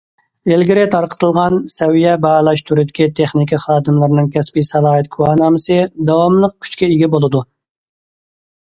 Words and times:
ئىلگىرى 0.51 0.85
تارقىتىلغان 0.93 1.59
سەۋىيە 1.73 2.15
باھالاش 2.23 2.63
تۈرىدىكى 2.71 3.07
تېخنىكا 3.21 3.61
خادىملىرىنىڭ 3.67 4.33
كەسپىي 4.39 4.67
سالاھىيەت 4.73 5.11
گۇۋاھنامىسى 5.19 5.79
داۋاملىق 6.11 6.59
كۈچكە 6.67 6.93
ئىگە 6.97 7.13
بولىدۇ. 7.17 7.47